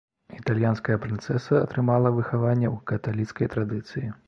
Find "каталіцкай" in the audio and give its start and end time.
2.93-3.47